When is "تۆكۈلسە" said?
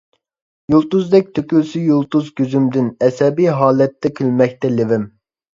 1.35-1.83